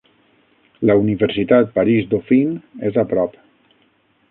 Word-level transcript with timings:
La 0.89 0.95
Universitat 1.01 1.69
París-Dauphine 1.77 2.89
és 2.91 3.01
a 3.03 3.07
prop. 3.15 3.37